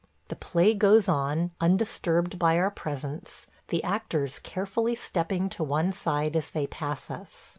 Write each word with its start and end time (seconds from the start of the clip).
The 0.29 0.35
play 0.35 0.73
goes 0.73 1.07
on, 1.07 1.51
undisturbed 1.61 2.39
by 2.39 2.57
our 2.57 2.71
presence, 2.71 3.45
the 3.67 3.83
actors 3.83 4.39
carefully 4.39 4.95
stepping 4.95 5.47
to 5.49 5.63
one 5.63 5.91
side 5.91 6.35
as 6.35 6.49
they 6.49 6.65
pass 6.65 7.11
us. 7.11 7.49